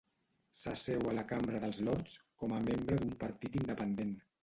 S'asseu 0.59 1.09
a 1.11 1.13
la 1.17 1.27
Cambra 1.33 1.61
dels 1.67 1.83
Lords 1.91 2.17
com 2.43 2.59
a 2.59 2.65
membre 2.73 3.01
d'un 3.01 3.17
partit 3.27 3.63
independent. 3.65 4.21